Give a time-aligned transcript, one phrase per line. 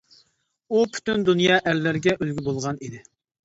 [0.77, 3.07] ئۇ پۈتۈن دۇنيا ئەرلىرىگە ئۈلگە بولغان ئىدى.